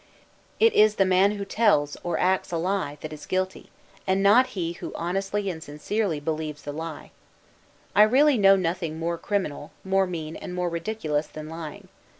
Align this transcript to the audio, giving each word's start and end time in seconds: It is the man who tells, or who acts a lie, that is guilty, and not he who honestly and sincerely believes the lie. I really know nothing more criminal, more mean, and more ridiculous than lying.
It 0.59 0.73
is 0.73 0.95
the 0.95 1.05
man 1.05 1.33
who 1.33 1.45
tells, 1.45 1.95
or 2.03 2.17
who 2.17 2.23
acts 2.23 2.51
a 2.51 2.57
lie, 2.57 2.97
that 3.01 3.13
is 3.13 3.27
guilty, 3.27 3.69
and 4.07 4.23
not 4.23 4.47
he 4.57 4.71
who 4.73 4.91
honestly 4.95 5.47
and 5.51 5.61
sincerely 5.61 6.19
believes 6.19 6.63
the 6.63 6.71
lie. 6.71 7.11
I 7.95 8.01
really 8.01 8.39
know 8.39 8.55
nothing 8.55 8.97
more 8.97 9.19
criminal, 9.19 9.69
more 9.83 10.07
mean, 10.07 10.35
and 10.35 10.55
more 10.55 10.69
ridiculous 10.69 11.27
than 11.27 11.49
lying. 11.49 11.87